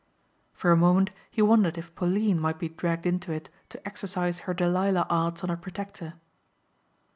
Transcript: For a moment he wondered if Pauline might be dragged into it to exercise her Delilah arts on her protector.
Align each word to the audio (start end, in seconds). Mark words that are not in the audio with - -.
For 0.51 0.71
a 0.71 0.75
moment 0.75 1.11
he 1.29 1.43
wondered 1.43 1.77
if 1.77 1.93
Pauline 1.93 2.39
might 2.39 2.57
be 2.57 2.69
dragged 2.69 3.05
into 3.05 3.31
it 3.31 3.51
to 3.69 3.87
exercise 3.87 4.39
her 4.49 4.53
Delilah 4.55 5.05
arts 5.11 5.43
on 5.43 5.51
her 5.51 5.55
protector. 5.57 6.15